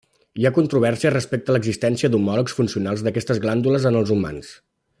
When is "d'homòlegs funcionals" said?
2.15-3.05